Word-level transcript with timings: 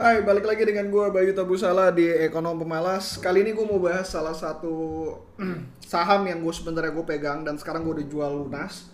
Hai, 0.00 0.24
balik 0.24 0.48
lagi 0.48 0.64
dengan 0.64 0.88
gue 0.88 1.12
Bayu 1.12 1.36
Tabusala 1.36 1.92
di 1.92 2.08
Ekonom 2.08 2.56
Pemalas. 2.56 3.20
Kali 3.20 3.44
ini 3.44 3.52
gue 3.52 3.68
mau 3.68 3.76
bahas 3.76 4.08
salah 4.08 4.32
satu 4.32 4.72
saham 5.92 6.24
yang 6.24 6.40
gue 6.40 6.48
sebenarnya 6.56 6.96
gue 6.96 7.04
pegang 7.04 7.44
dan 7.44 7.60
sekarang 7.60 7.84
gue 7.84 8.00
udah 8.00 8.08
jual 8.08 8.32
lunas. 8.32 8.88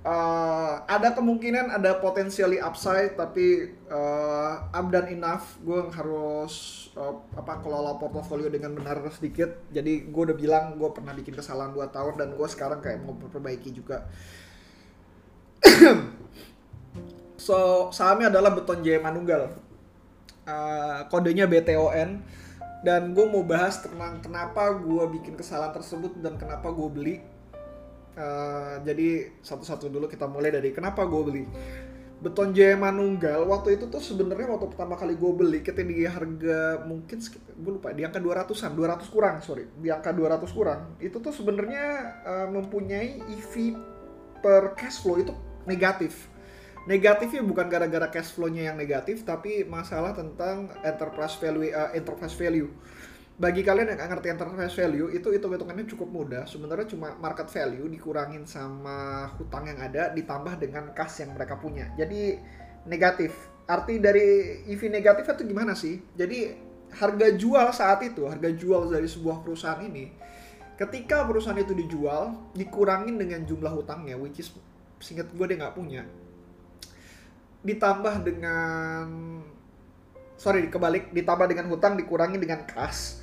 Uh, 0.00 0.80
ada 0.88 1.12
kemungkinan 1.12 1.76
ada 1.76 2.00
potensially 2.00 2.56
upside 2.56 3.12
tapi 3.12 3.76
uh, 3.92 4.72
up 4.72 4.88
dan 4.88 5.12
enough 5.12 5.60
gue 5.60 5.84
harus 5.92 6.88
uh, 6.96 7.12
apa 7.36 7.60
kelola 7.60 8.00
portofolio 8.00 8.48
dengan 8.48 8.72
benar 8.72 9.04
sedikit 9.12 9.68
jadi 9.68 10.08
gue 10.08 10.22
udah 10.32 10.36
bilang 10.40 10.80
gue 10.80 10.88
pernah 10.96 11.12
bikin 11.12 11.36
kesalahan 11.36 11.76
2 11.76 11.92
tahun 11.92 12.14
dan 12.16 12.28
gue 12.40 12.48
sekarang 12.48 12.80
kayak 12.80 13.04
mau 13.04 13.12
perbaiki 13.14 13.68
juga 13.68 14.08
so 17.46 17.92
sahamnya 17.92 18.32
adalah 18.32 18.56
Beton 18.56 18.80
Jaya 18.80 18.98
Manunggal 18.98 19.71
uh, 20.52 21.00
kodenya 21.08 21.48
BTON 21.48 22.20
dan 22.82 23.14
gue 23.14 23.26
mau 23.30 23.46
bahas 23.46 23.80
tentang 23.80 24.18
kenapa 24.20 24.74
gue 24.74 25.04
bikin 25.18 25.38
kesalahan 25.38 25.72
tersebut 25.72 26.18
dan 26.18 26.36
kenapa 26.36 26.68
gue 26.68 26.88
beli. 26.90 27.16
Uh, 28.12 28.76
jadi 28.84 29.32
satu-satu 29.40 29.88
dulu 29.88 30.04
kita 30.04 30.28
mulai 30.28 30.52
dari 30.52 30.74
kenapa 30.74 31.08
gue 31.08 31.22
beli. 31.24 31.44
Beton 32.22 32.54
Jaya 32.54 32.78
Manunggal 32.78 33.42
waktu 33.50 33.74
itu 33.74 33.90
tuh 33.90 33.98
sebenarnya 33.98 34.46
waktu 34.54 34.70
pertama 34.70 34.94
kali 34.94 35.18
gue 35.18 35.32
beli 35.34 35.58
di 35.58 36.06
harga 36.06 36.86
mungkin 36.86 37.18
gue 37.58 37.72
lupa 37.74 37.90
di 37.90 38.06
angka 38.06 38.22
200-an 38.22 38.78
200 38.78 39.10
kurang 39.14 39.34
sorry. 39.42 39.66
Di 39.78 39.90
angka 39.90 40.14
200 40.14 40.46
kurang. 40.54 40.80
Itu 41.02 41.18
tuh 41.18 41.34
sebenarnya 41.34 41.86
uh, 42.22 42.48
mempunyai 42.50 43.26
EV 43.26 43.74
per 44.42 44.74
cash 44.74 45.02
flow 45.02 45.22
itu 45.22 45.34
negatif 45.66 46.31
negatifnya 46.88 47.42
bukan 47.46 47.66
gara-gara 47.70 48.08
cash 48.10 48.34
flow-nya 48.34 48.72
yang 48.72 48.76
negatif 48.76 49.22
tapi 49.22 49.62
masalah 49.62 50.14
tentang 50.14 50.70
enterprise 50.82 51.38
value 51.38 51.70
uh, 51.70 51.90
enterprise 51.94 52.34
value. 52.34 52.70
Bagi 53.32 53.64
kalian 53.64 53.96
yang 53.96 53.98
ngerti 53.98 54.28
enterprise 54.28 54.76
value 54.76 55.08
itu 55.10 55.28
itu 55.34 55.46
hitungannya 55.48 55.88
cukup 55.88 56.08
mudah. 56.10 56.44
Sebenarnya 56.46 56.86
cuma 56.90 57.16
market 57.18 57.48
value 57.48 57.88
dikurangin 57.90 58.44
sama 58.46 59.26
hutang 59.40 59.66
yang 59.66 59.80
ada 59.82 60.12
ditambah 60.12 60.60
dengan 60.62 60.92
kas 60.94 61.22
yang 61.24 61.34
mereka 61.34 61.58
punya. 61.58 61.90
Jadi 61.98 62.38
negatif. 62.86 63.34
Arti 63.62 64.02
dari 64.02 64.58
EV 64.68 64.90
negatif 64.90 65.24
itu 65.26 65.48
gimana 65.48 65.72
sih? 65.72 66.02
Jadi 66.18 66.70
harga 66.92 67.28
jual 67.32 67.66
saat 67.72 68.04
itu 68.04 68.28
harga 68.28 68.52
jual 68.52 68.92
dari 68.92 69.08
sebuah 69.08 69.40
perusahaan 69.40 69.80
ini 69.80 70.12
ketika 70.76 71.24
perusahaan 71.24 71.56
itu 71.56 71.72
dijual 71.72 72.52
dikurangin 72.52 73.16
dengan 73.16 73.44
jumlah 73.48 73.72
hutangnya 73.72 74.16
which 74.20 74.40
is 74.40 74.52
singkat 75.00 75.28
gue 75.32 75.46
dia 75.48 75.56
nggak 75.56 75.76
punya 75.76 76.04
ditambah 77.62 78.26
dengan 78.26 79.06
sorry 80.34 80.66
kebalik 80.66 81.14
ditambah 81.14 81.46
dengan 81.46 81.66
hutang 81.70 81.94
dikurangi 81.94 82.38
dengan 82.38 82.66
kas. 82.66 83.22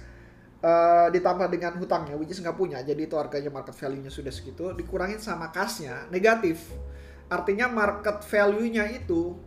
Uh, 0.60 1.08
ditambah 1.16 1.48
dengan 1.48 1.72
hutangnya 1.80 2.20
which 2.20 2.36
is 2.36 2.44
nggak 2.44 2.60
punya 2.60 2.84
jadi 2.84 3.08
itu 3.08 3.16
harganya 3.16 3.48
market 3.48 3.72
value-nya 3.76 4.12
sudah 4.12 4.32
segitu. 4.32 4.76
Dikurangin 4.76 5.20
sama 5.24 5.52
kasnya 5.56 6.08
negatif. 6.12 6.60
Artinya 7.32 7.72
market 7.72 8.26
value-nya 8.28 8.90
itu 8.92 9.40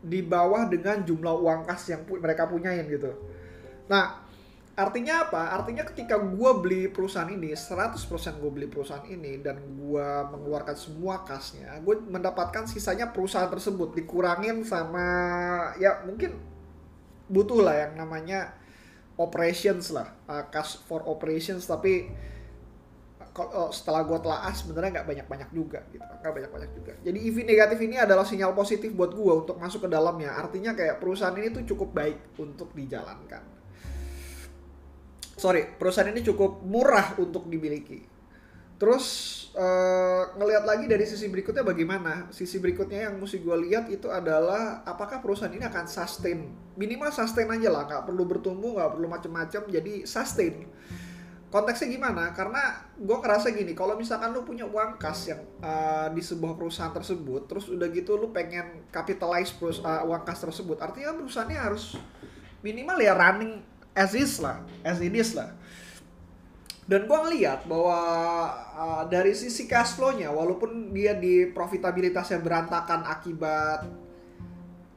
di 0.00 0.24
bawah 0.24 0.64
dengan 0.66 1.04
jumlah 1.04 1.34
uang 1.36 1.60
kas 1.68 1.92
yang 1.92 2.02
pu 2.08 2.16
mereka 2.18 2.48
punyain 2.48 2.82
gitu. 2.88 3.12
Nah 3.86 4.29
Artinya 4.80 5.28
apa? 5.28 5.52
Artinya 5.60 5.84
ketika 5.84 6.16
gue 6.16 6.50
beli 6.56 6.88
perusahaan 6.88 7.28
ini, 7.28 7.52
100% 7.52 8.00
gue 8.40 8.50
beli 8.50 8.64
perusahaan 8.64 9.04
ini 9.04 9.36
dan 9.44 9.60
gue 9.60 10.08
mengeluarkan 10.32 10.72
semua 10.72 11.20
kasnya, 11.28 11.76
gue 11.84 12.00
mendapatkan 12.08 12.64
sisanya 12.64 13.12
perusahaan 13.12 13.52
tersebut 13.52 13.92
dikurangin 13.92 14.64
sama 14.64 15.04
ya 15.76 16.00
mungkin 16.08 16.32
butuh 17.28 17.60
lah 17.60 17.76
yang 17.76 18.00
namanya 18.00 18.56
operations 19.20 19.92
lah, 19.92 20.16
uh, 20.24 20.48
cash 20.48 20.80
for 20.88 21.04
operations. 21.04 21.68
Tapi 21.68 22.08
kalau 23.36 23.68
setelah 23.68 24.00
gue 24.08 24.18
telah 24.24 24.48
sebenarnya 24.48 24.90
nggak 25.00 25.08
banyak-banyak 25.12 25.50
juga 25.52 25.84
gitu 25.92 26.08
nggak 26.24 26.32
banyak-banyak 26.40 26.70
juga. 26.72 26.92
Jadi 27.04 27.18
EV 27.20 27.36
negatif 27.44 27.78
ini 27.84 28.00
adalah 28.00 28.24
sinyal 28.24 28.56
positif 28.56 28.96
buat 28.96 29.12
gue 29.12 29.32
untuk 29.44 29.60
masuk 29.60 29.84
ke 29.84 29.88
dalamnya. 29.92 30.40
Artinya 30.40 30.72
kayak 30.72 31.04
perusahaan 31.04 31.36
ini 31.36 31.52
tuh 31.52 31.68
cukup 31.68 31.92
baik 31.92 32.40
untuk 32.40 32.72
dijalankan 32.72 33.59
sorry 35.40 35.64
perusahaan 35.80 36.12
ini 36.12 36.20
cukup 36.20 36.60
murah 36.60 37.16
untuk 37.16 37.48
dimiliki. 37.48 38.04
Terus 38.80 39.04
uh, 39.56 40.32
ngelihat 40.40 40.64
lagi 40.64 40.88
dari 40.88 41.04
sisi 41.04 41.28
berikutnya 41.28 41.60
bagaimana? 41.60 42.32
Sisi 42.32 42.56
berikutnya 42.56 43.08
yang 43.08 43.20
mesti 43.20 43.40
gue 43.44 43.56
lihat 43.68 43.92
itu 43.92 44.08
adalah 44.08 44.80
apakah 44.88 45.20
perusahaan 45.20 45.52
ini 45.52 45.64
akan 45.68 45.84
sustain? 45.84 46.48
Minimal 46.80 47.12
sustain 47.12 47.44
aja 47.48 47.68
lah 47.68 47.84
nggak 47.84 48.08
perlu 48.08 48.24
bertumbuh 48.24 48.80
nggak 48.80 48.96
perlu 48.96 49.08
macam-macam 49.08 49.62
jadi 49.68 50.08
sustain. 50.08 50.64
Konteksnya 51.52 51.92
gimana? 51.92 52.32
Karena 52.32 52.80
gue 52.96 53.16
ngerasa 53.20 53.52
gini 53.52 53.76
kalau 53.76 54.00
misalkan 54.00 54.32
lu 54.32 54.48
punya 54.48 54.64
uang 54.64 54.96
kas 54.96 55.28
yang 55.28 55.44
uh, 55.60 56.08
di 56.08 56.24
sebuah 56.24 56.56
perusahaan 56.56 56.94
tersebut 56.96 57.52
terus 57.52 57.68
udah 57.68 57.84
gitu 57.92 58.16
lu 58.16 58.32
pengen 58.32 58.88
capitalize 58.88 59.52
perus 59.52 59.84
uh, 59.84 60.08
uang 60.08 60.24
kas 60.24 60.40
tersebut 60.40 60.80
artinya 60.80 61.12
perusahaannya 61.20 61.60
harus 61.60 62.00
minimal 62.64 62.96
ya 62.96 63.12
running 63.12 63.60
as 63.94 64.14
is 64.14 64.38
lah, 64.38 64.62
as 64.86 64.98
it 65.02 65.14
is 65.14 65.34
lah. 65.34 65.50
Dan 66.90 67.06
gue 67.06 67.18
ngeliat 67.22 67.70
bahwa 67.70 67.98
uh, 68.74 69.02
dari 69.06 69.30
sisi 69.30 69.70
cash 69.70 69.94
flow-nya, 69.94 70.34
walaupun 70.34 70.90
dia 70.90 71.14
di 71.14 71.46
profitabilitasnya 71.54 72.42
berantakan 72.42 73.06
akibat 73.06 73.86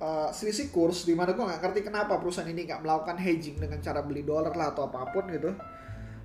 uh, 0.02 0.34
selisih 0.34 0.74
kurs, 0.74 1.06
di 1.06 1.14
mana 1.14 1.38
gue 1.38 1.46
nggak 1.46 1.62
ngerti 1.62 1.86
kenapa 1.86 2.18
perusahaan 2.18 2.50
ini 2.50 2.66
nggak 2.66 2.82
melakukan 2.82 3.22
hedging 3.22 3.62
dengan 3.62 3.78
cara 3.78 4.02
beli 4.02 4.26
dolar 4.26 4.58
lah 4.58 4.74
atau 4.74 4.90
apa 4.90 5.06
pun 5.14 5.30
gitu. 5.30 5.54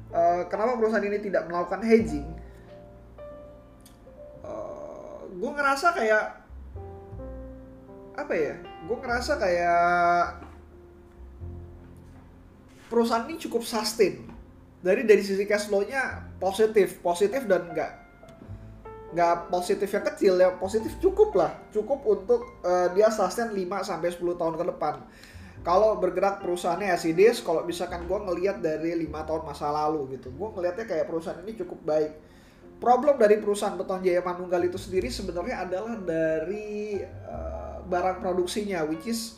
Uh, 0.09 0.49
kenapa 0.49 0.81
perusahaan 0.81 1.05
ini 1.05 1.21
tidak 1.21 1.45
melakukan 1.53 1.85
hedging? 1.85 2.29
Uh, 4.41 5.29
gue 5.37 5.51
ngerasa 5.53 5.93
kayak 5.93 6.25
apa 8.17 8.33
ya? 8.33 8.57
Gue 8.89 8.97
ngerasa 9.05 9.37
kayak 9.37 10.48
perusahaan 12.89 13.25
ini 13.29 13.37
cukup 13.39 13.63
sustain. 13.63 14.25
Dari 14.79 15.05
dari 15.05 15.23
sisi 15.23 15.45
cash 15.45 15.69
flow-nya 15.69 16.33
positif 16.39 17.03
positif 17.03 17.45
dan 17.45 17.71
enggak 17.71 17.93
nggak 19.09 19.49
positif 19.49 19.89
yang 19.89 20.05
kecil 20.05 20.35
ya 20.37 20.49
positif 20.57 20.97
cukup 21.01 21.33
lah. 21.37 21.53
Cukup 21.73 22.05
untuk 22.05 22.61
uh, 22.65 22.93
dia 22.93 23.09
sustain 23.09 23.53
5 23.53 23.89
sampai 23.89 24.09
10 24.13 24.41
tahun 24.41 24.55
ke 24.57 24.65
depan. 24.75 24.95
Kalau 25.67 25.99
bergerak 25.99 26.39
perusahaannya 26.39 26.89
as 26.95 27.05
it 27.05 27.19
is, 27.19 27.43
kalau 27.43 27.67
misalkan 27.67 28.07
gue 28.07 28.15
ngelihat 28.15 28.63
dari 28.63 28.95
lima 28.95 29.27
tahun 29.27 29.43
masa 29.43 29.69
lalu 29.69 30.17
gitu 30.17 30.31
gue 30.31 30.49
ngelihatnya 30.55 30.87
kayak 30.87 31.11
perusahaan 31.11 31.41
ini 31.43 31.59
cukup 31.59 31.81
baik. 31.83 32.13
Problem 32.79 33.19
dari 33.19 33.43
perusahaan 33.43 33.75
Beton 33.75 34.07
Jaya 34.07 34.23
Manunggal 34.23 34.71
itu 34.71 34.79
sendiri 34.79 35.11
sebenarnya 35.11 35.67
adalah 35.67 35.99
dari 35.99 37.03
uh, 37.03 37.83
barang 37.91 38.23
produksinya 38.23 38.87
which 38.87 39.11
is 39.11 39.35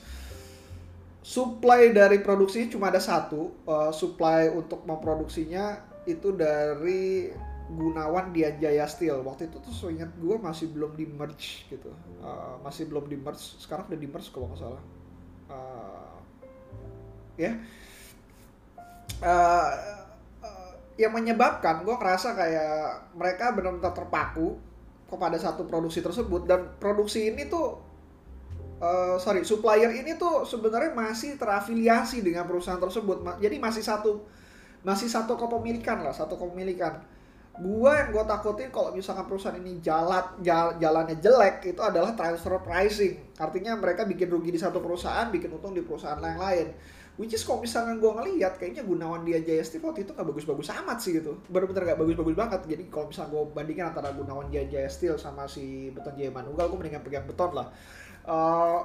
supply 1.20 1.92
dari 1.92 2.25
produksi 2.25 2.72
cuma 2.72 2.88
ada 2.88 3.00
satu 3.00 3.53
uh, 3.69 3.92
supply 3.92 4.48
untuk 4.48 4.88
memproduksinya 4.88 5.84
itu 6.08 6.32
dari 6.32 7.28
Gunawan 7.70 8.34
Dian 8.34 8.58
Jaya 8.58 8.88
Steel. 8.91 9.22
Waktu 9.22 9.47
itu 9.47 9.62
tuh 9.62 9.72
ingat 9.94 10.10
gue 10.19 10.36
masih 10.41 10.72
belum 10.75 10.98
di 10.98 11.06
merge 11.06 11.69
gitu. 11.70 11.92
Uh, 12.19 12.58
masih 12.66 12.91
belum 12.91 13.06
di 13.06 13.14
merge 13.14 13.60
sekarang 13.62 13.86
udah 13.86 14.00
di 14.00 14.08
merge 14.10 14.28
kalau 14.34 14.50
nggak 14.50 14.60
salah. 14.60 14.82
Uh, 15.47 16.14
ya. 17.38 17.47
Yeah. 17.47 17.54
uh, 19.22 19.70
uh, 20.42 20.72
yang 20.98 21.14
menyebabkan 21.14 21.87
gue 21.87 21.94
ngerasa 21.94 22.34
kayak 22.34 23.14
mereka 23.14 23.54
benar-benar 23.54 23.94
terpaku 23.94 24.58
kepada 25.06 25.37
satu 25.38 25.66
produksi 25.66 26.02
tersebut 26.02 26.46
dan 26.46 26.75
produksi 26.78 27.31
ini 27.31 27.46
tuh 27.50 27.89
uh, 28.81 29.17
sorry 29.21 29.44
supplier 29.44 29.93
ini 29.93 30.17
tuh 30.17 30.43
sebenarnya 30.49 30.97
masih 30.97 31.37
terafiliasi 31.37 32.25
dengan 32.25 32.49
perusahaan 32.49 32.81
tersebut. 32.81 33.23
Jadi 33.38 33.56
masih 33.61 33.85
satu 33.85 34.25
masih 34.81 35.12
satu 35.12 35.37
kepemilikan 35.37 36.00
lah 36.00 36.17
satu 36.17 36.41
kepemilikan. 36.41 36.99
Gua 37.61 37.93
yang 37.93 38.17
gue 38.17 38.25
takutin 38.25 38.73
kalau 38.73 38.97
misalkan 38.97 39.29
perusahaan 39.29 39.59
ini 39.61 39.85
jalan 39.85 40.25
jal, 40.41 40.81
jalannya 40.81 41.21
jelek 41.21 41.69
itu 41.69 41.82
adalah 41.85 42.17
transfer 42.17 42.56
pricing. 42.65 43.37
Artinya 43.37 43.77
mereka 43.77 44.09
bikin 44.09 44.32
rugi 44.32 44.49
di 44.49 44.56
satu 44.56 44.81
perusahaan 44.81 45.29
bikin 45.29 45.53
untung 45.53 45.77
di 45.77 45.85
perusahaan 45.85 46.17
lain 46.17 46.41
lain. 46.41 46.69
Which 47.21 47.37
is 47.37 47.44
kalau 47.44 47.61
misalkan 47.61 48.00
gue 48.00 48.09
ngelihat 48.09 48.56
kayaknya 48.56 48.81
Gunawan 48.81 49.29
dia 49.29 49.44
Jaya 49.44 49.61
waktu 49.61 50.09
itu 50.09 50.17
gak 50.17 50.25
bagus-bagus 50.25 50.73
amat 50.73 51.05
sih 51.05 51.21
gitu. 51.21 51.37
Bener-bener 51.53 51.93
gak 51.93 52.00
bagus-bagus 52.00 52.32
banget. 52.32 52.61
Jadi 52.65 52.88
kalau 52.88 53.12
misalnya 53.12 53.29
gue 53.29 53.43
bandingin 53.53 53.87
antara 53.93 54.09
Gunawan 54.17 54.49
dia 54.49 54.65
Jaya 54.65 54.88
Steel 54.88 55.21
sama 55.21 55.44
si 55.44 55.93
Beton 55.93 56.17
Jaya 56.17 56.32
Manunggal 56.32 56.73
gue 56.73 56.79
mendingan 56.81 57.05
pegang 57.05 57.29
beton 57.29 57.53
lah 57.53 57.69
uh, 58.26 58.81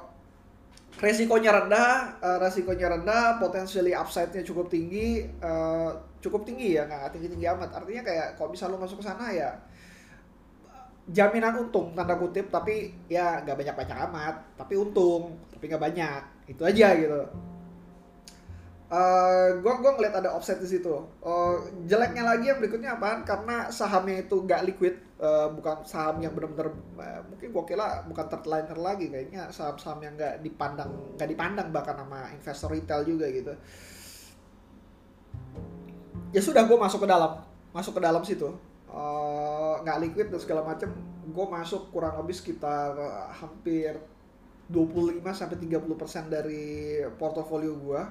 resikonya 0.96 1.52
rendah, 1.52 2.20
uh, 2.20 2.38
resikonya 2.40 2.92
rendah, 2.96 3.36
potensially 3.36 3.92
upside-nya 3.92 4.40
cukup 4.44 4.72
tinggi, 4.72 5.28
uh, 5.44 5.92
cukup 6.24 6.48
tinggi 6.48 6.80
ya, 6.80 6.88
nggak 6.88 7.12
tinggi-tinggi 7.16 7.46
amat. 7.52 7.76
Artinya 7.76 8.02
kayak 8.04 8.26
kalau 8.40 8.48
bisa 8.52 8.70
lo 8.70 8.80
masuk 8.80 9.00
ke 9.00 9.06
sana 9.08 9.32
ya 9.32 9.50
jaminan 11.06 11.54
untung 11.62 11.94
tanda 11.94 12.18
kutip 12.18 12.50
tapi 12.50 12.90
ya 13.06 13.38
nggak 13.46 13.54
banyak 13.54 13.76
banyak 13.78 13.98
amat 14.10 14.34
tapi 14.58 14.74
untung 14.74 15.38
tapi 15.54 15.70
nggak 15.70 15.78
banyak 15.78 16.20
itu 16.50 16.62
aja 16.66 16.98
gitu 16.98 17.22
uh, 18.90 19.48
gua 19.62 19.74
gua 19.82 19.92
ngeliat 19.98 20.14
ada 20.22 20.34
offset 20.34 20.58
di 20.62 20.68
situ. 20.68 20.90
Uh, 21.22 21.62
jeleknya 21.86 22.22
lagi 22.22 22.50
yang 22.50 22.58
berikutnya 22.58 22.98
apa 22.98 23.26
karena 23.26 23.70
sahamnya 23.70 24.26
itu 24.26 24.36
nggak 24.42 24.62
liquid 24.66 24.94
uh, 25.18 25.50
bukan 25.50 25.82
saham 25.82 26.22
yang 26.22 26.32
benar-benar 26.34 26.70
uh, 26.98 27.20
mungkin 27.26 27.48
gua 27.50 27.64
kira 27.66 27.86
bukan 28.06 28.26
third 28.30 28.46
lagi 28.78 29.06
kayaknya 29.10 29.50
saham-saham 29.50 30.02
yang 30.02 30.14
nggak 30.14 30.42
dipandang 30.42 30.90
nggak 31.18 31.28
dipandang 31.30 31.68
bahkan 31.74 31.96
sama 31.98 32.30
investor 32.34 32.70
retail 32.70 33.02
juga 33.02 33.26
gitu. 33.30 33.54
Ya 36.34 36.42
sudah 36.42 36.66
gue 36.68 36.76
masuk 36.76 37.06
ke 37.06 37.08
dalam 37.08 37.38
masuk 37.70 37.96
ke 37.96 38.00
dalam 38.02 38.20
situ. 38.26 38.50
Uh, 38.90 39.80
liquid 40.00 40.32
dan 40.32 40.40
segala 40.40 40.64
macam 40.64 40.88
gue 41.26 41.46
masuk 41.46 41.92
kurang 41.92 42.16
lebih 42.22 42.32
sekitar 42.32 42.96
uh, 42.96 43.28
hampir 43.28 43.92
25 44.66 45.22
sampai 45.30 45.56
30 45.62 45.94
persen 45.94 46.26
dari 46.26 46.98
portofolio 47.18 47.76
gue 47.78 48.02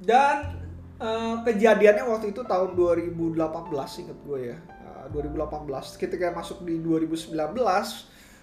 dan 0.00 0.56
uh, 0.96 1.44
kejadiannya 1.44 2.04
waktu 2.08 2.32
itu 2.32 2.40
tahun 2.44 2.72
2018 2.72 3.36
inget 4.00 4.18
gue 4.24 4.40
ya. 4.52 4.58
Uh, 4.84 5.06
2018 5.12 5.68
ketika 6.00 6.32
masuk 6.32 6.64
di 6.64 6.80
2019 6.80 7.36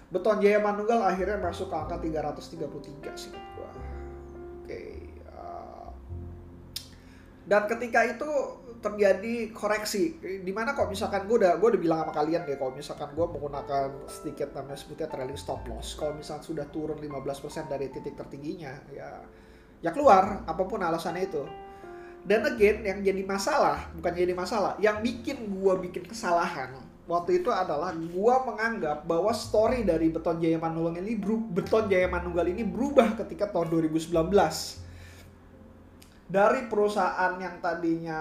Beton 0.08 0.40
Jaya 0.40 0.58
Manunggal 0.64 1.04
akhirnya 1.04 1.36
masuk 1.36 1.68
ke 1.68 1.76
angka 1.76 1.96
333 2.00 3.12
sih 3.12 3.30
gue 3.32 3.68
oke 4.64 4.80
uh, 5.28 5.88
dan 7.44 7.62
ketika 7.68 8.00
itu 8.08 8.30
terjadi 8.78 9.50
koreksi 9.50 10.22
di 10.22 10.52
mana 10.54 10.72
kok 10.72 10.86
misalkan 10.86 11.26
gue 11.26 11.42
udah 11.42 11.58
gue 11.58 11.68
udah 11.74 11.82
bilang 11.82 11.98
sama 12.06 12.14
kalian 12.14 12.46
deh 12.46 12.56
kalau 12.56 12.72
misalkan 12.72 13.10
gue 13.10 13.26
menggunakan 13.26 13.88
sedikit 14.06 14.54
namanya 14.54 14.78
sebutnya 14.78 15.10
trailing 15.10 15.34
stop 15.34 15.66
loss. 15.66 15.98
Kalau 15.98 16.14
misalkan 16.14 16.46
sudah 16.46 16.66
turun 16.70 16.94
15% 16.94 17.66
dari 17.66 17.90
titik 17.90 18.14
tertingginya 18.14 18.78
ya 18.94 19.18
ya 19.80 19.90
keluar 19.94 20.42
apa 20.46 20.62
pun 20.66 20.80
alasannya 20.80 21.26
itu. 21.26 21.42
Dan 22.28 22.44
again 22.44 22.84
yang 22.84 22.98
jadi 23.00 23.22
masalah 23.24 23.88
bukan 23.96 24.12
jadi 24.12 24.34
masalah 24.36 24.76
yang 24.82 25.00
bikin 25.00 25.48
gue 25.48 25.74
bikin 25.88 26.04
kesalahan 26.04 26.76
waktu 27.08 27.40
itu 27.40 27.48
adalah 27.48 27.96
gue 27.96 28.34
menganggap 28.44 29.08
bahwa 29.08 29.32
story 29.32 29.80
dari 29.80 30.12
Beton 30.12 30.36
Jaya 30.44 30.60
Manunggal 30.60 31.00
ini 31.00 31.16
Beton 31.56 31.88
Jaya 31.88 32.04
Manunggal 32.04 32.52
ini 32.52 32.68
berubah 32.68 33.16
ketika 33.24 33.48
tahun 33.48 33.72
2019 33.88 34.12
dari 36.28 36.60
perusahaan 36.68 37.32
yang 37.40 37.56
tadinya 37.64 38.20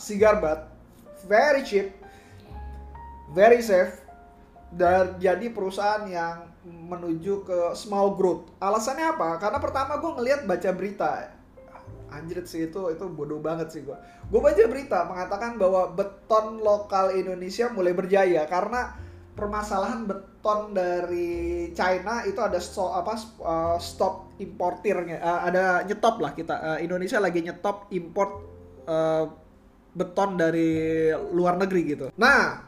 Sigarbat 0.00 0.72
very 1.28 1.60
cheap, 1.60 1.92
very 3.36 3.60
safe 3.60 4.05
dan 4.74 5.16
jadi 5.22 5.46
perusahaan 5.54 6.02
yang 6.06 6.50
menuju 6.66 7.46
ke 7.46 7.58
small 7.78 8.18
growth. 8.18 8.50
Alasannya 8.58 9.14
apa? 9.14 9.38
Karena 9.38 9.58
pertama 9.62 10.02
gue 10.02 10.10
ngelihat 10.18 10.40
baca 10.44 10.70
berita. 10.74 11.10
Anjir 12.10 12.42
sih 12.46 12.70
itu 12.70 12.80
itu 12.90 13.04
bodoh 13.10 13.38
banget 13.38 13.70
sih 13.70 13.82
gue. 13.86 13.94
Gue 14.30 14.40
baca 14.42 14.58
berita 14.66 15.06
mengatakan 15.06 15.58
bahwa 15.58 15.94
beton 15.94 16.62
lokal 16.62 17.14
Indonesia 17.14 17.70
mulai 17.70 17.94
berjaya 17.94 18.46
karena 18.50 18.94
permasalahan 19.36 20.08
beton 20.08 20.72
dari 20.72 21.68
China 21.76 22.24
itu 22.24 22.40
ada 22.40 22.56
stop 22.56 22.96
apa 22.96 23.14
uh, 23.44 23.76
stop 23.76 24.32
importirnya 24.40 25.20
uh, 25.20 25.40
ada 25.44 25.84
nyetop 25.84 26.16
lah 26.24 26.32
kita 26.32 26.56
uh, 26.56 26.78
Indonesia 26.80 27.20
lagi 27.20 27.44
nyetop 27.44 27.92
import 27.92 28.56
beton 29.96 30.38
dari 30.38 31.10
luar 31.34 31.58
negeri 31.58 31.82
gitu. 31.90 32.06
Nah, 32.14 32.62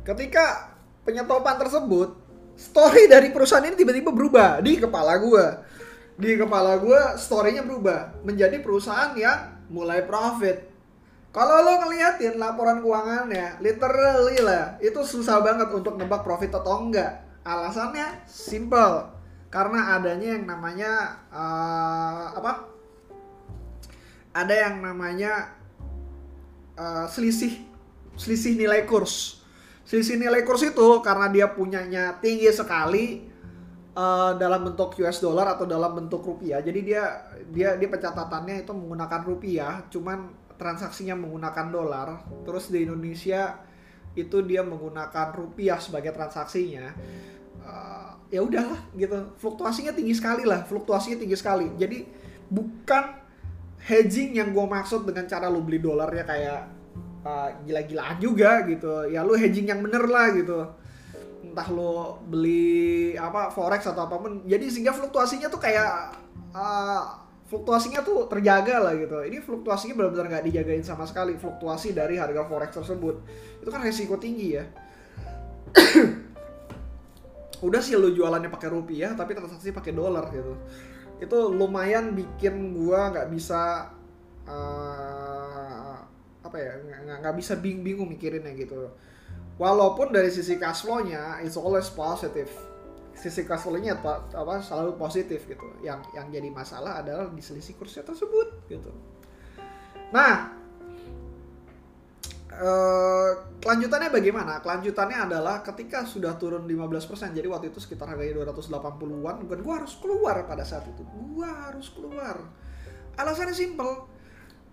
ketika 0.00 0.77
penyetopan 1.08 1.56
tersebut, 1.56 2.12
story 2.60 3.08
dari 3.08 3.32
perusahaan 3.32 3.64
ini 3.64 3.80
tiba-tiba 3.80 4.12
berubah 4.12 4.60
di 4.60 4.76
kepala 4.76 5.16
gue. 5.16 5.46
Di 6.20 6.36
kepala 6.36 6.76
gue, 6.76 7.00
storynya 7.16 7.64
berubah 7.64 8.20
menjadi 8.28 8.60
perusahaan 8.60 9.16
yang 9.16 9.64
mulai 9.72 10.04
profit 10.04 10.68
kalau 11.28 11.60
lo 11.60 11.72
ngeliatin 11.84 12.40
laporan 12.40 12.80
keuangannya, 12.80 13.60
literally 13.60 14.40
lah, 14.40 14.80
itu 14.80 14.96
susah 15.04 15.44
banget 15.44 15.68
untuk 15.76 16.00
nebak 16.00 16.24
profit 16.24 16.56
atau 16.56 16.88
enggak. 16.88 17.20
Alasannya 17.44 18.24
simple, 18.24 19.12
karena 19.52 20.00
adanya 20.00 20.34
yang 20.40 20.48
namanya 20.48 21.20
uh, 21.28 22.32
apa? 22.32 22.52
Ada 24.32 24.54
yang 24.56 24.80
namanya 24.80 25.52
uh, 26.80 27.04
selisih 27.12 27.60
selisih 28.16 28.56
nilai 28.56 28.88
kurs. 28.88 29.44
Selisih 29.88 30.20
nilai 30.20 30.44
kurs 30.44 30.60
itu 30.60 31.00
karena 31.00 31.32
dia 31.32 31.48
punyanya 31.48 32.20
tinggi 32.20 32.52
sekali 32.52 33.24
uh, 33.96 34.36
dalam 34.36 34.68
bentuk 34.68 34.92
US 35.00 35.24
dollar 35.24 35.56
atau 35.56 35.64
dalam 35.64 35.96
bentuk 35.96 36.20
rupiah. 36.28 36.60
Jadi 36.60 36.84
dia 36.84 37.24
dia 37.48 37.72
dia 37.80 37.88
pencatatannya 37.88 38.68
itu 38.68 38.72
menggunakan 38.76 39.24
rupiah, 39.24 39.80
cuman 39.88 40.28
transaksinya 40.60 41.16
menggunakan 41.16 41.72
dolar, 41.72 42.20
terus 42.44 42.68
di 42.68 42.84
Indonesia 42.84 43.64
itu 44.12 44.44
dia 44.44 44.60
menggunakan 44.60 45.32
rupiah 45.32 45.80
sebagai 45.80 46.12
transaksinya, 46.12 46.92
uh, 47.64 48.12
ya 48.28 48.44
udahlah 48.44 48.92
gitu. 48.92 49.40
Fluktuasinya 49.40 49.96
tinggi 49.96 50.12
sekali 50.12 50.44
lah, 50.44 50.68
fluktuasinya 50.68 51.16
tinggi 51.16 51.32
sekali. 51.38 51.64
Jadi 51.80 52.04
bukan 52.52 53.24
hedging 53.88 54.36
yang 54.36 54.52
gue 54.52 54.66
maksud 54.68 55.08
dengan 55.08 55.24
cara 55.24 55.48
lo 55.48 55.64
beli 55.64 55.80
dolarnya 55.80 56.28
kayak 56.28 56.77
gila-gilaan 57.64 58.16
juga 58.20 58.64
gitu. 58.66 59.08
Ya 59.08 59.24
lo 59.24 59.34
hedging 59.34 59.68
yang 59.68 59.80
bener 59.84 60.04
lah 60.08 60.32
gitu. 60.34 60.68
Entah 61.44 61.68
lo 61.72 62.22
beli 62.26 63.14
apa 63.18 63.50
forex 63.52 63.88
atau 63.88 64.06
apa 64.06 64.16
pun. 64.18 64.44
Jadi 64.44 64.68
sehingga 64.68 64.92
fluktuasinya 64.94 65.48
tuh 65.48 65.60
kayak 65.60 66.14
uh, 66.52 67.02
fluktuasinya 67.48 68.04
tuh 68.04 68.28
terjaga 68.28 68.76
lah 68.84 68.92
gitu. 68.94 69.24
Ini 69.24 69.40
fluktuasinya 69.40 69.94
benar-benar 69.96 70.26
nggak 70.38 70.44
dijagain 70.52 70.84
sama 70.84 71.08
sekali 71.08 71.34
fluktuasi 71.40 71.96
dari 71.96 72.20
harga 72.20 72.44
forex 72.44 72.76
tersebut. 72.76 73.16
Itu 73.64 73.68
kan 73.72 73.80
resiko 73.80 74.20
tinggi 74.20 74.48
ya. 74.60 74.64
Udah 77.66 77.82
sih 77.82 77.98
lu 77.98 78.14
jualannya 78.14 78.52
pakai 78.52 78.68
rupiah 78.70 79.16
tapi 79.18 79.34
transaksi 79.34 79.72
pakai 79.72 79.96
dolar 79.96 80.30
gitu. 80.30 80.54
Itu 81.18 81.50
lumayan 81.50 82.14
bikin 82.14 82.76
gua 82.76 83.10
nggak 83.10 83.28
bisa 83.34 83.90
uh, 84.46 85.37
apa 86.44 86.56
ya 86.56 86.72
nggak 87.18 87.34
bisa 87.34 87.58
bingung-bingung 87.58 88.08
mikirinnya 88.08 88.54
gitu. 88.54 88.90
Walaupun 89.58 90.14
dari 90.14 90.30
sisi 90.30 90.54
cash 90.54 90.86
flow-nya 90.86 91.42
it's 91.42 91.58
always 91.58 91.90
positive 91.90 92.50
sisi 93.18 93.42
cash 93.42 93.66
flow-nya 93.66 93.98
apa, 93.98 94.62
selalu 94.62 94.94
positif 94.94 95.42
gitu. 95.50 95.66
Yang 95.82 96.06
yang 96.14 96.30
jadi 96.30 96.48
masalah 96.54 97.02
adalah 97.02 97.26
di 97.34 97.42
selisih 97.42 97.74
kursi 97.74 97.98
tersebut 98.00 98.70
gitu. 98.70 98.94
Nah, 100.14 100.54
eh, 102.54 103.30
kelanjutannya 103.58 104.08
bagaimana? 104.14 104.62
Kelanjutannya 104.62 105.18
adalah 105.28 105.60
ketika 105.66 106.06
sudah 106.06 106.38
turun 106.38 106.64
15%, 106.64 107.34
jadi 107.34 107.50
waktu 107.50 107.74
itu 107.74 107.82
sekitar 107.82 108.14
harganya 108.14 108.46
280-an, 108.46 109.42
bukan 109.44 109.58
gua 109.66 109.74
harus 109.82 109.98
keluar 109.98 110.46
pada 110.46 110.62
saat 110.62 110.86
itu. 110.86 111.02
Gua 111.02 111.50
harus 111.68 111.90
keluar. 111.90 112.38
Alasannya 113.18 113.52
simple. 113.52 114.16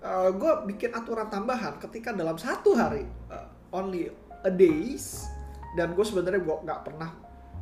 Uh, 0.05 0.29
gue 0.37 0.69
bikin 0.69 0.93
aturan 0.93 1.25
tambahan 1.33 1.81
ketika 1.81 2.13
dalam 2.13 2.37
satu 2.37 2.77
hari 2.77 3.09
uh, 3.33 3.49
only 3.73 4.05
a 4.45 4.53
days 4.53 5.25
dan 5.73 5.97
gue 5.97 6.05
sebenarnya 6.05 6.45
gue 6.45 6.55
nggak 6.61 6.81
pernah 6.85 7.09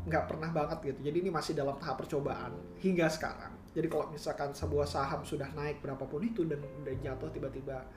nggak 0.04 0.26
pernah 0.28 0.50
banget 0.52 0.78
gitu. 0.92 1.00
Jadi 1.08 1.18
ini 1.24 1.30
masih 1.32 1.56
dalam 1.56 1.80
tahap 1.80 2.04
percobaan 2.04 2.52
hingga 2.84 3.08
sekarang. 3.08 3.56
Jadi 3.72 3.88
kalau 3.88 4.12
misalkan 4.12 4.52
sebuah 4.52 4.86
saham 4.86 5.24
sudah 5.24 5.50
naik 5.56 5.80
berapapun 5.80 6.22
itu 6.28 6.44
dan 6.44 6.60
udah 6.62 6.94
jatuh 7.00 7.32
tiba-tiba 7.32 7.88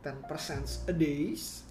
10% 0.00 0.88
a 0.88 0.94
days, 0.96 1.68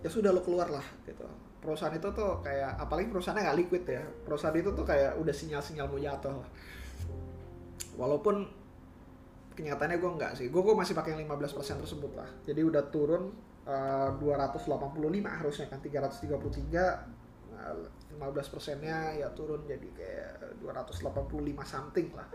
ya 0.00 0.08
sudah 0.08 0.32
lo 0.32 0.40
keluar 0.40 0.72
lah 0.72 0.86
gitu. 1.04 1.28
Perusahaan 1.62 1.94
itu 1.94 2.08
tuh 2.10 2.42
kayak 2.42 2.80
apalagi 2.80 3.06
perusahaannya 3.12 3.42
nggak 3.44 3.58
liquid 3.60 3.84
ya. 3.86 4.02
Perusahaan 4.24 4.56
itu 4.56 4.72
tuh 4.72 4.82
kayak 4.88 5.20
udah 5.20 5.34
sinyal-sinyal 5.36 5.86
mau 5.86 6.00
jatuh 6.00 6.34
lah. 6.40 6.50
Walaupun 8.00 8.61
kenyataannya 9.52 9.98
gue 10.00 10.10
nggak 10.18 10.32
sih. 10.36 10.46
Gue 10.48 10.74
masih 10.74 10.96
pakai 10.96 11.16
yang 11.16 11.28
15% 11.28 11.82
tersebut 11.84 12.12
lah. 12.16 12.28
Jadi 12.48 12.60
udah 12.64 12.82
turun 12.88 13.32
uh, 13.68 14.10
285 14.18 14.98
harusnya 15.22 15.66
kan 15.70 15.78
333 15.80 17.22
15 17.62 18.52
persennya 18.52 19.14
ya 19.14 19.30
turun 19.32 19.62
jadi 19.64 19.88
kayak 19.94 20.58
285 20.66 21.62
something 21.62 22.08
lah. 22.14 22.26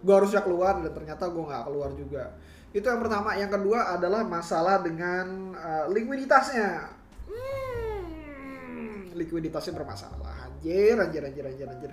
Gue 0.00 0.14
harusnya 0.16 0.40
keluar 0.40 0.80
dan 0.80 0.92
ternyata 0.96 1.28
gue 1.28 1.44
nggak 1.44 1.64
keluar 1.68 1.90
juga. 1.92 2.24
Itu 2.72 2.86
yang 2.88 3.02
pertama. 3.02 3.36
Yang 3.36 3.60
kedua 3.60 3.98
adalah 3.98 4.22
masalah 4.24 4.80
dengan 4.80 5.52
uh, 5.54 5.86
likuiditasnya. 5.92 6.88
Hmm, 7.28 9.12
likuiditasnya 9.12 9.76
bermasalah. 9.76 10.48
Anjir 10.48 10.96
anjir 10.96 11.22
anjir 11.24 11.44
anjir 11.44 11.66
anjir 11.68 11.92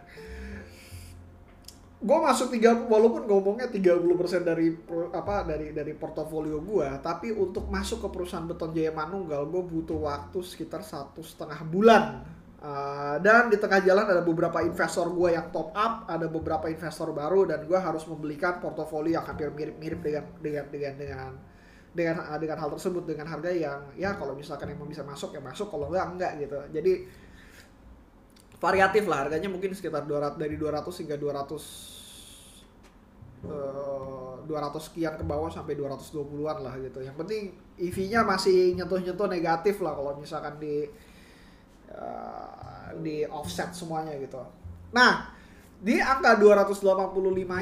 gue 1.98 2.18
masuk 2.22 2.54
tiga 2.54 2.78
walaupun 2.78 3.26
ngomongnya 3.26 3.74
30% 3.74 4.46
dari 4.46 4.70
apa 5.18 5.42
dari 5.42 5.74
dari 5.74 5.98
portofolio 5.98 6.62
gue 6.62 7.02
tapi 7.02 7.34
untuk 7.34 7.74
masuk 7.74 8.06
ke 8.06 8.10
perusahaan 8.14 8.46
beton 8.46 8.70
Jaya 8.70 8.94
Manunggal 8.94 9.50
gue 9.50 9.66
butuh 9.66 10.06
waktu 10.06 10.38
sekitar 10.46 10.86
satu 10.86 11.26
setengah 11.26 11.62
bulan 11.66 12.04
Uh, 12.58 13.22
dan 13.22 13.54
di 13.54 13.62
tengah 13.62 13.86
jalan 13.86 14.02
ada 14.02 14.26
beberapa 14.26 14.66
investor 14.66 15.14
gue 15.14 15.30
yang 15.30 15.54
top 15.54 15.78
up, 15.78 16.10
ada 16.10 16.26
beberapa 16.26 16.66
investor 16.66 17.14
baru 17.14 17.46
dan 17.46 17.70
gue 17.70 17.78
harus 17.78 18.02
membelikan 18.10 18.58
portofolio 18.58 19.22
yang 19.22 19.26
hampir 19.30 19.54
mirip-mirip 19.54 20.02
dengan 20.02 20.26
dengan 20.42 20.66
dengan 20.66 20.94
dengan 20.98 21.30
dengan 21.94 22.16
uh, 22.18 22.38
dengan 22.42 22.58
hal 22.58 22.74
tersebut 22.74 23.06
dengan 23.06 23.30
harga 23.30 23.54
yang 23.54 23.94
ya 23.94 24.18
kalau 24.18 24.34
misalkan 24.34 24.74
emang 24.74 24.90
bisa 24.90 25.06
masuk 25.06 25.38
ya 25.38 25.42
masuk 25.46 25.70
kalau 25.70 25.94
enggak 25.94 26.18
enggak 26.18 26.32
gitu. 26.42 26.58
Jadi 26.74 26.94
variatif 28.58 29.06
lah 29.06 29.26
harganya 29.26 29.50
mungkin 29.50 29.74
sekitar 29.78 30.10
200 30.10 30.42
dari 30.42 30.58
200 30.58 31.02
hingga 31.06 31.18
200 31.18 33.46
uh, 33.46 34.38
200 34.48 34.80
sekian 34.80 35.20
ke 35.20 35.28
bawah 35.28 35.52
sampai 35.52 35.76
220-an 35.76 36.64
lah 36.64 36.74
gitu. 36.80 37.04
Yang 37.04 37.16
penting 37.20 37.52
EV-nya 37.78 38.24
masih 38.24 38.74
nyentuh-nyentuh 38.80 39.28
negatif 39.28 39.84
lah 39.84 39.94
kalau 39.94 40.16
misalkan 40.18 40.56
di 40.58 40.88
uh, 41.92 42.96
di 42.98 43.28
offset 43.28 43.76
semuanya 43.76 44.16
gitu. 44.18 44.42
Nah, 44.96 45.36
di 45.78 46.02
angka 46.02 46.42
285 46.42 47.14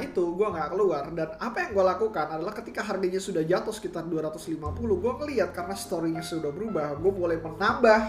itu 0.07 0.23
gue 0.39 0.47
nggak 0.47 0.69
keluar 0.71 1.03
dan 1.11 1.35
apa 1.35 1.67
yang 1.67 1.75
gue 1.75 1.83
lakukan 1.83 2.31
adalah 2.31 2.55
ketika 2.55 2.79
harganya 2.79 3.19
sudah 3.19 3.43
jatuh 3.43 3.75
sekitar 3.75 4.07
250 4.07 4.55
gue 4.79 5.13
ngeliat 5.19 5.51
karena 5.51 5.75
storynya 5.75 6.23
sudah 6.23 6.47
berubah 6.47 6.95
gue 6.95 7.11
boleh 7.11 7.43
menambah 7.43 7.99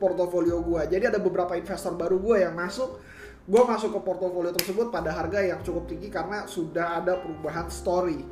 portofolio 0.00 0.64
gue 0.64 0.96
jadi 0.96 1.12
ada 1.12 1.20
beberapa 1.20 1.52
investor 1.54 1.92
baru 1.94 2.16
gue 2.16 2.36
yang 2.48 2.56
masuk. 2.56 2.96
Gue 3.44 3.62
masuk 3.66 3.98
ke 3.98 4.00
portofolio 4.00 4.52
tersebut 4.54 4.88
pada 4.88 5.12
harga 5.12 5.42
yang 5.42 5.60
cukup 5.60 5.84
tinggi 5.90 6.08
karena 6.08 6.48
sudah 6.48 7.02
ada 7.02 7.20
perubahan 7.20 7.68
story. 7.68 8.24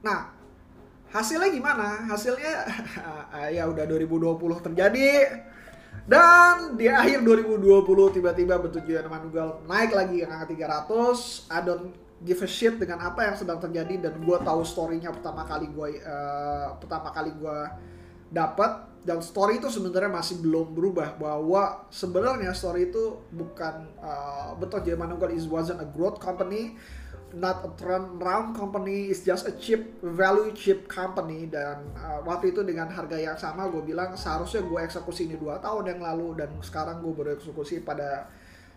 Nah 0.00 0.32
hasilnya 1.12 1.52
gimana? 1.52 2.08
Hasilnya 2.08 2.54
ya 3.56 3.68
udah 3.68 3.84
2020 3.84 4.66
terjadi. 4.72 5.10
Dan 6.06 6.78
di 6.78 6.86
akhir 6.86 7.26
2020 7.26 7.82
tiba-tiba 8.14 8.62
bentuk 8.62 8.86
Julian 8.86 9.10
Manugal 9.10 9.58
naik 9.66 9.90
lagi 9.90 10.22
ke 10.22 10.26
angka 10.30 10.54
300. 10.54 11.50
I 11.50 11.60
don't 11.66 11.90
give 12.22 12.40
a 12.40 12.48
shit 12.48 12.80
dengan 12.80 13.02
apa 13.02 13.28
yang 13.28 13.36
sedang 13.36 13.60
terjadi 13.60 14.08
dan 14.08 14.14
gue 14.24 14.38
tahu 14.40 14.64
storynya 14.64 15.12
pertama 15.12 15.44
kali 15.44 15.68
gue 15.68 16.00
uh, 16.00 16.72
pertama 16.80 17.12
kali 17.12 17.28
gue 17.36 17.58
dapat 18.30 18.84
dan 19.06 19.22
story 19.22 19.62
itu 19.62 19.70
sebenarnya 19.70 20.10
masih 20.10 20.42
belum 20.42 20.74
berubah 20.74 21.14
bahwa 21.14 21.86
sebenarnya 21.94 22.50
story 22.50 22.90
itu 22.90 23.22
bukan 23.30 23.86
uh, 24.02 24.58
betul 24.58 24.82
Julian 24.82 25.06
Manugal 25.06 25.30
is 25.30 25.46
wasn't 25.46 25.78
a 25.78 25.86
growth 25.86 26.18
company 26.18 26.74
not 27.34 27.66
a 27.66 27.70
turnaround 27.74 28.54
company, 28.54 29.10
it's 29.10 29.26
just 29.26 29.44
a 29.46 29.52
cheap 29.58 29.98
value 30.00 30.54
cheap 30.54 30.86
company 30.86 31.50
dan 31.50 31.82
uh, 31.98 32.22
waktu 32.22 32.54
itu 32.54 32.62
dengan 32.62 32.88
harga 32.88 33.18
yang 33.18 33.34
sama 33.34 33.66
gue 33.66 33.82
bilang 33.82 34.14
seharusnya 34.14 34.62
gue 34.62 34.80
eksekusi 34.86 35.26
ini 35.26 35.36
dua 35.36 35.58
tahun 35.58 35.96
yang 35.96 36.00
lalu 36.00 36.38
dan 36.38 36.50
sekarang 36.62 37.02
gue 37.02 37.12
baru 37.12 37.34
eksekusi 37.34 37.82
pada 37.82 38.30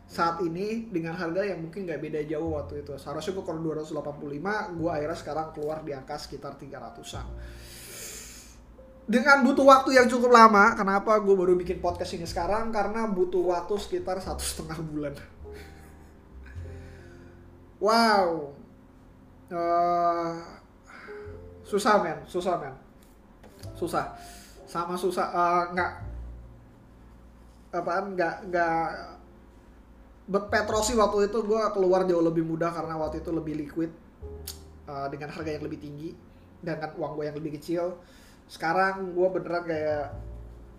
saat 0.09 0.41
ini 0.41 0.89
dengan 0.89 1.13
harga 1.13 1.45
yang 1.45 1.61
mungkin 1.61 1.85
gak 1.85 2.01
beda 2.01 2.25
jauh 2.25 2.57
waktu 2.57 2.81
itu. 2.81 2.97
Seharusnya 2.97 3.37
gue 3.37 3.45
kalau 3.45 3.61
285 3.61 4.81
gue 4.81 4.89
akhirnya 4.89 5.17
sekarang 5.17 5.47
keluar 5.53 5.85
di 5.85 5.93
angka 5.93 6.17
sekitar 6.17 6.57
300an 6.57 7.25
dengan 9.09 9.41
butuh 9.41 9.65
waktu 9.65 9.97
yang 9.97 10.05
cukup 10.05 10.29
lama 10.29 10.77
kenapa 10.77 11.17
gue 11.17 11.33
baru 11.33 11.57
bikin 11.57 11.81
podcast 11.81 12.13
ini 12.13 12.29
sekarang? 12.29 12.69
Karena 12.69 13.09
butuh 13.09 13.41
waktu 13.41 13.73
sekitar 13.81 14.21
satu 14.21 14.45
setengah 14.45 14.77
bulan. 14.85 15.13
Wow. 17.81 18.53
Uh, 19.49 20.37
susah 21.65 22.05
men. 22.05 22.21
Susah 22.29 22.61
men. 22.61 22.77
Susah. 23.73 24.13
Sama 24.69 24.93
susah 24.93 25.33
uh, 25.33 25.63
nggak 25.73 25.91
apaan 27.73 28.13
nggak 28.13 28.35
nggak 28.53 28.81
Petrosi 30.29 30.93
waktu 30.93 31.33
itu 31.33 31.41
gue 31.41 31.61
keluar 31.73 32.05
jauh 32.05 32.21
lebih 32.21 32.45
mudah 32.45 32.69
karena 32.69 32.93
waktu 33.01 33.25
itu 33.25 33.33
lebih 33.33 33.57
liquid 33.57 33.89
uh, 34.85 35.09
dengan 35.09 35.33
harga 35.33 35.57
yang 35.57 35.65
lebih 35.65 35.81
tinggi 35.81 36.13
dengan 36.61 36.93
uang 36.93 37.17
gue 37.17 37.25
yang 37.25 37.37
lebih 37.41 37.57
kecil 37.57 37.97
sekarang 38.49 39.13
gue 39.13 39.27
beneran 39.29 39.63
kayak 39.69 40.09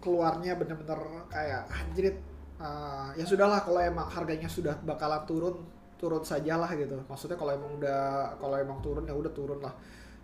keluarnya 0.02 0.58
bener-bener 0.58 0.98
kayak 1.30 1.70
anjrit 1.70 2.16
uh, 2.58 3.14
ya 3.14 3.22
sudahlah 3.22 3.62
kalau 3.62 3.78
emang 3.78 4.10
harganya 4.10 4.50
sudah 4.50 4.74
bakalan 4.82 5.22
turun 5.22 5.56
turun 6.00 6.24
sajalah 6.24 6.66
gitu. 6.74 6.96
Maksudnya 7.06 7.36
kalau 7.38 7.52
emang 7.54 7.76
udah 7.78 8.34
kalau 8.40 8.56
emang 8.58 8.82
turun 8.82 9.04
ya 9.06 9.14
udah 9.14 9.30
turun 9.30 9.60
lah. 9.62 9.70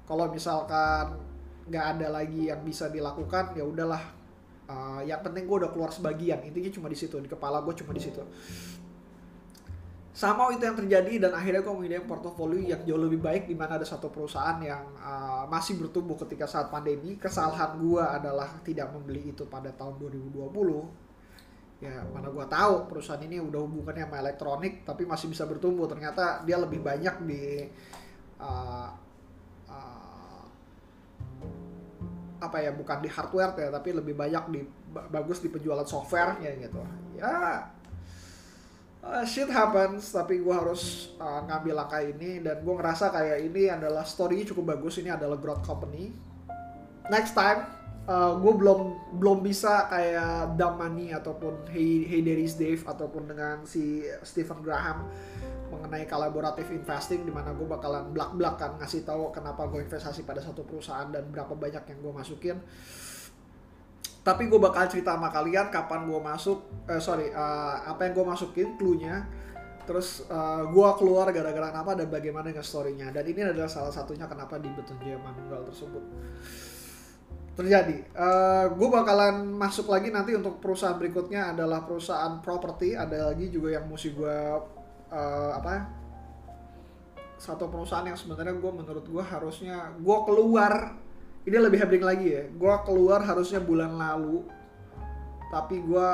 Kalau 0.09 0.27
misalkan 0.33 1.15
nggak 1.71 1.85
ada 1.99 2.07
lagi 2.11 2.51
yang 2.51 2.65
bisa 2.67 2.91
dilakukan 2.91 3.55
ya 3.55 3.63
udahlah. 3.63 4.03
Uh, 4.67 4.99
yang 5.07 5.23
penting 5.23 5.47
gue 5.47 5.57
udah 5.63 5.71
keluar 5.71 5.95
sebagian. 5.95 6.43
Intinya 6.43 6.73
cuma 6.75 6.91
di 6.91 6.99
situ 6.99 7.15
di 7.23 7.31
kepala 7.31 7.63
gue 7.63 7.75
cuma 7.79 7.95
di 7.95 8.03
situ 8.03 8.25
sama 10.17 10.49
itu 10.49 10.65
yang 10.65 10.73
terjadi 10.81 11.29
dan 11.29 11.37
akhirnya 11.37 11.61
gue 11.61 11.75
memilih 11.77 12.09
portofolio 12.09 12.73
yang 12.73 12.81
jauh 12.89 12.97
lebih 12.97 13.21
baik 13.21 13.45
di 13.45 13.53
mana 13.53 13.77
ada 13.77 13.85
satu 13.85 14.09
perusahaan 14.09 14.57
yang 14.65 14.97
uh, 14.97 15.45
masih 15.45 15.77
bertumbuh 15.77 16.17
ketika 16.25 16.49
saat 16.49 16.73
pandemi. 16.73 17.21
Kesalahan 17.21 17.77
gue 17.77 18.01
adalah 18.01 18.49
tidak 18.65 18.97
membeli 18.97 19.37
itu 19.37 19.45
pada 19.45 19.69
tahun 19.77 20.01
2020 20.01 21.05
ya 21.77 22.01
mana 22.09 22.33
gua 22.33 22.49
tahu 22.49 22.89
perusahaan 22.89 23.21
ini 23.21 23.37
udah 23.37 23.61
hubungannya 23.69 24.09
sama 24.09 24.17
elektronik 24.25 24.89
tapi 24.89 25.05
masih 25.05 25.29
bisa 25.29 25.45
bertumbuh. 25.45 25.85
Ternyata 25.85 26.49
dia 26.49 26.57
lebih 26.57 26.81
banyak 26.81 27.15
di 27.29 27.69
uh, 28.41 28.89
uh, 29.69 30.45
apa 32.41 32.57
ya 32.65 32.73
bukan 32.73 33.05
di 33.05 33.13
hardware 33.13 33.53
ya 33.61 33.69
tapi 33.69 33.93
lebih 33.93 34.17
banyak 34.17 34.45
di 34.49 34.65
bagus 35.13 35.45
di 35.45 35.53
penjualan 35.53 35.85
software 35.85 36.41
ya 36.41 36.57
gitu. 36.57 36.81
Ya 37.21 37.69
uh, 39.07 39.25
shit 39.27 39.47
happens 39.47 40.11
tapi 40.11 40.43
gue 40.43 40.55
harus 40.55 41.15
uh, 41.23 41.47
ngambil 41.47 41.75
langkah 41.87 42.03
ini 42.03 42.43
dan 42.43 42.61
gue 42.61 42.75
ngerasa 42.75 43.15
kayak 43.15 43.39
ini 43.47 43.71
adalah 43.71 44.03
story 44.03 44.43
cukup 44.43 44.77
bagus 44.77 44.99
ini 44.99 45.11
adalah 45.11 45.39
growth 45.39 45.63
company. 45.63 46.11
Next 47.07 47.39
time 47.39 47.63
uh, 48.11 48.35
gue 48.39 48.53
belum 48.55 48.81
belum 49.23 49.39
bisa 49.47 49.87
kayak 49.87 50.59
Damani 50.59 51.15
ataupun 51.15 51.71
Hey 51.71 52.07
Hey 52.07 52.21
There 52.27 52.41
is 52.41 52.59
Dave 52.59 52.83
ataupun 52.83 53.31
dengan 53.31 53.63
si 53.63 54.03
Stephen 54.27 54.63
Graham 54.63 55.07
mengenai 55.67 56.07
kolaboratif 56.07 56.71
investing 56.71 57.27
di 57.27 57.35
mana 57.35 57.51
gue 57.51 57.67
bakalan 57.67 58.15
belak 58.15 58.39
belakan 58.39 58.79
ngasih 58.79 59.03
tahu 59.03 59.35
kenapa 59.35 59.67
gue 59.67 59.83
investasi 59.83 60.23
pada 60.23 60.39
satu 60.39 60.63
perusahaan 60.63 61.11
dan 61.11 61.27
berapa 61.27 61.59
banyak 61.59 61.83
yang 61.91 61.99
gue 62.03 62.13
masukin 62.15 62.57
tapi 64.27 64.51
gue 64.51 64.59
bakal 64.59 64.91
cerita 64.91 65.15
sama 65.15 65.31
kalian 65.31 65.71
kapan 65.71 66.11
gue 66.11 66.19
masuk 66.19 66.67
uh, 66.91 66.99
sorry 66.99 67.31
uh, 67.31 67.87
apa 67.87 68.11
yang 68.11 68.13
gue 68.19 68.27
masukin 68.27 68.75
clue-nya 68.75 69.23
terus 69.87 70.27
uh, 70.27 70.67
gue 70.67 70.89
keluar 70.99 71.31
gara-gara 71.31 71.71
kenapa 71.71 71.95
dan 71.95 72.11
bagaimana 72.11 72.51
dengan 72.51 72.67
story-nya 72.67 73.15
dan 73.15 73.23
ini 73.23 73.47
adalah 73.47 73.71
salah 73.71 73.95
satunya 73.95 74.27
kenapa 74.27 74.59
di 74.59 74.67
Beton 74.75 74.99
Jaya 74.99 75.15
Manunggal 75.23 75.63
tersebut 75.71 76.03
terjadi. 77.57 78.05
Uh, 78.13 78.69
gue 78.77 78.89
bakalan 78.93 79.49
masuk 79.57 79.89
lagi 79.89 80.13
nanti 80.13 80.37
untuk 80.37 80.61
perusahaan 80.61 81.01
berikutnya 81.01 81.57
adalah 81.57 81.89
perusahaan 81.89 82.39
properti. 82.45 82.93
Ada 82.93 83.33
lagi 83.33 83.49
juga 83.49 83.81
yang 83.81 83.89
mesti 83.89 84.13
gue 84.13 84.39
uh, 85.09 85.51
apa? 85.57 85.89
Satu 87.41 87.73
perusahaan 87.73 88.05
yang 88.05 88.17
sebenarnya 88.17 88.61
gue 88.61 88.73
menurut 88.77 89.09
gue 89.09 89.25
harusnya 89.25 89.97
gue 89.97 90.19
keluar. 90.29 91.01
Ini 91.47 91.57
lebih 91.63 91.79
happening 91.79 92.05
lagi 92.05 92.27
ya. 92.35 92.43
Gue 92.51 92.75
keluar 92.83 93.23
harusnya 93.23 93.63
bulan 93.63 93.95
lalu, 93.95 94.43
tapi 95.49 95.79
gue 95.79 96.09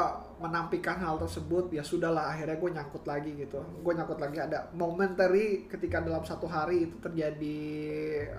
menampikan 0.45 1.01
hal 1.01 1.17
tersebut 1.23 1.73
ya 1.73 1.81
sudahlah 1.87 2.35
akhirnya 2.35 2.59
gue 2.59 2.71
nyangkut 2.75 3.07
lagi 3.07 3.31
gitu 3.39 3.62
gue 3.62 3.93
nyangkut 3.95 4.19
lagi 4.19 4.43
ada 4.43 4.67
momentary 4.75 5.71
ketika 5.71 6.03
dalam 6.03 6.27
satu 6.27 6.51
hari 6.51 6.91
itu 6.91 6.99
terjadi 6.99 7.62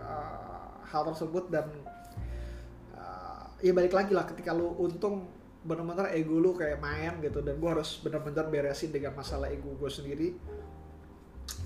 uh, 0.03 0.83
hal 0.83 1.07
tersebut 1.07 1.47
dan 1.47 1.71
ya 3.63 3.71
balik 3.71 3.95
lagi 3.95 4.11
lah 4.11 4.27
ketika 4.27 4.51
lu 4.51 4.75
untung 4.75 5.31
bener-bener 5.63 6.11
ego 6.11 6.35
lu 6.35 6.51
kayak 6.51 6.83
main 6.83 7.23
gitu 7.23 7.39
dan 7.39 7.55
gue 7.55 7.69
harus 7.71 8.03
bener-bener 8.03 8.43
beresin 8.51 8.91
dengan 8.91 9.15
masalah 9.15 9.47
ego 9.47 9.71
gue 9.79 9.87
sendiri 9.87 10.35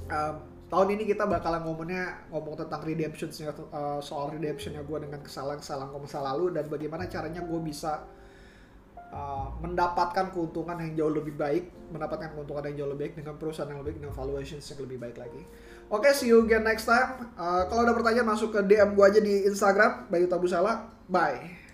um, 0.06 0.38
tahun 0.68 1.00
ini 1.00 1.04
kita 1.08 1.24
bakalan 1.24 1.64
ngomongnya 1.64 2.28
ngomong 2.28 2.60
tentang 2.60 2.84
redemption 2.84 3.32
uh, 3.72 4.04
soal 4.04 4.36
redemptionnya 4.36 4.84
gue 4.84 4.98
dengan 5.00 5.24
kesalahan-kesalahan 5.24 5.88
gue 5.96 6.02
masa 6.04 6.20
lalu 6.20 6.52
dan 6.52 6.68
bagaimana 6.68 7.08
caranya 7.08 7.40
gue 7.40 7.60
bisa 7.64 8.04
uh, 9.16 9.48
mendapatkan 9.64 10.36
keuntungan 10.36 10.76
yang 10.84 10.92
jauh 11.00 11.14
lebih 11.16 11.40
baik 11.40 11.72
mendapatkan 11.96 12.36
keuntungan 12.36 12.68
yang 12.68 12.84
jauh 12.84 12.90
lebih 12.92 13.02
baik 13.08 13.16
dengan 13.24 13.40
perusahaan 13.40 13.72
yang 13.72 13.80
lebih 13.80 14.04
dengan 14.04 14.12
valuations 14.12 14.68
yang 14.68 14.84
lebih 14.84 15.00
baik 15.00 15.16
lagi. 15.16 15.42
Oke 15.88 16.12
okay, 16.12 16.12
see 16.12 16.28
you 16.28 16.44
again 16.44 16.68
next 16.68 16.84
time. 16.84 17.32
Uh, 17.40 17.64
kalau 17.72 17.88
ada 17.88 17.96
pertanyaan 17.96 18.28
masuk 18.28 18.52
ke 18.52 18.60
DM 18.68 18.92
gue 18.92 19.06
aja 19.08 19.20
di 19.24 19.48
Instagram 19.48 20.12
Bayu 20.12 20.28
Tabusala 20.28 20.92
bye 21.08 21.67